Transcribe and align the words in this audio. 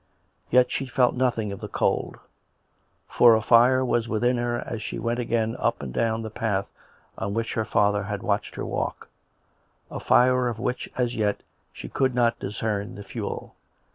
Yet 0.49 0.71
she 0.71 0.87
felt 0.87 1.13
nothing 1.13 1.51
of 1.51 1.59
the 1.59 1.67
cold, 1.67 2.17
for 3.07 3.35
a 3.35 3.41
fire 3.43 3.85
was 3.85 4.07
within 4.07 4.37
her 4.37 4.57
as 4.65 4.81
she 4.81 4.97
went 4.97 5.19
again 5.19 5.55
up 5.59 5.83
and 5.83 5.93
down 5.93 6.23
the 6.23 6.31
path 6.31 6.65
on 7.19 7.35
which 7.35 7.53
her 7.53 7.65
father 7.65 8.01
had 8.05 8.23
watched 8.23 8.55
her 8.55 8.65
walk— 8.65 9.09
a 9.91 9.99
fire 9.99 10.47
of 10.47 10.57
which 10.57 10.89
as 10.97 11.15
yet 11.15 11.43
she 11.71 11.87
could 11.87 12.15
not 12.15 12.39
discern 12.39 12.95
the 12.95 13.03
fuel. 13.03 13.53